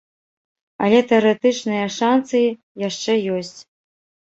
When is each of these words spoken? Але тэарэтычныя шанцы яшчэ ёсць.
Але 0.85 0.99
тэарэтычныя 1.11 1.85
шанцы 1.97 2.41
яшчэ 2.87 3.13
ёсць. 3.39 3.57